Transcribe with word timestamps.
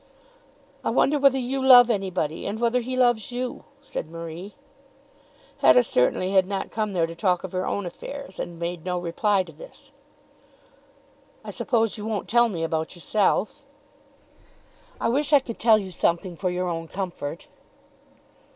"I 0.83 0.89
wonder 0.89 1.19
whether 1.19 1.37
you 1.37 1.63
love 1.63 1.91
anybody, 1.91 2.47
and 2.47 2.59
whether 2.59 2.79
he 2.79 2.97
loves 2.97 3.31
you," 3.31 3.65
said 3.83 4.09
Marie. 4.09 4.55
Hetta 5.59 5.83
certainly 5.83 6.31
had 6.31 6.47
not 6.47 6.71
come 6.71 6.93
there 6.93 7.05
to 7.05 7.13
talk 7.13 7.43
of 7.43 7.51
her 7.51 7.67
own 7.67 7.85
affairs, 7.85 8.39
and 8.39 8.57
made 8.57 8.83
no 8.83 8.97
reply 8.97 9.43
to 9.43 9.51
this. 9.51 9.91
"I 11.43 11.51
suppose 11.51 11.99
you 11.99 12.05
won't 12.07 12.27
tell 12.27 12.49
me 12.49 12.63
about 12.63 12.95
yourself." 12.95 13.63
"I 14.99 15.07
wish 15.07 15.33
I 15.33 15.39
could 15.39 15.59
tell 15.59 15.77
you 15.77 15.91
something 15.91 16.35
for 16.35 16.49
your 16.49 16.67
own 16.67 16.87
comfort." 16.87 17.45